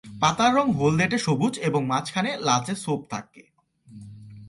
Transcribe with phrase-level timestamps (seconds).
[0.19, 3.43] পাতার রং হলদেটে সবুজ এবং মাঝখানে লালচে ছোপ থাকে।